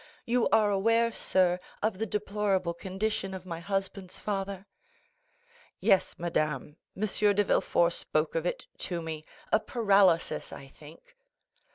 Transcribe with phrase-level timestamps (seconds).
[0.25, 4.65] You are aware, sir, of the deplorable condition of my husband's father?"
[5.79, 7.05] "Yes, madame, M.
[7.05, 11.15] de Villefort spoke of it to me—a paralysis, I think."